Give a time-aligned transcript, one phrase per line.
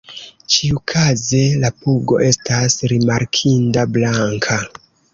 [0.53, 4.63] Ĉiukaze la pugo estas rimarkinda blanka.